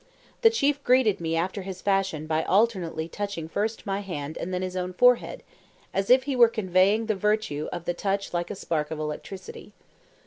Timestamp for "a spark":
8.49-8.89